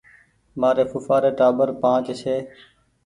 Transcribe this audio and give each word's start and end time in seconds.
مآري 0.59 0.83
ڦوڦآ 0.91 1.15
ري 1.23 1.31
ٽآٻر 1.39 1.69
پآنچ 1.81 2.05
ڇي 2.21 2.35